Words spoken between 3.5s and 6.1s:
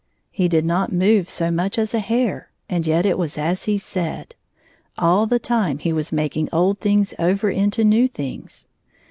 he said. All the time he